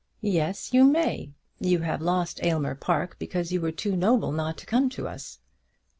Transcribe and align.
"Yes, 0.23 0.73
you 0.73 0.83
may. 0.85 1.29
You 1.59 1.77
have 1.81 2.01
lost 2.01 2.43
Aylmer 2.43 2.73
Park 2.73 3.17
because 3.19 3.51
you 3.51 3.61
were 3.61 3.71
too 3.71 3.95
noble 3.95 4.31
not 4.31 4.57
to 4.57 4.65
come 4.65 4.89
to 4.89 5.07
us." 5.07 5.37